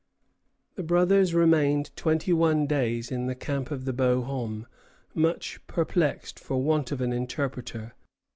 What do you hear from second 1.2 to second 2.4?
remained twenty